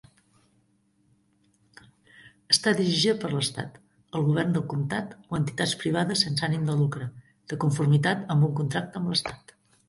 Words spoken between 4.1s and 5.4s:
el govern del comtat o